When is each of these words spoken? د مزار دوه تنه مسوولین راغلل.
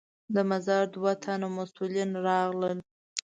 د 0.33 0.35
مزار 0.49 0.83
دوه 0.95 1.13
تنه 1.23 1.47
مسوولین 1.57 2.09
راغلل. 2.27 2.77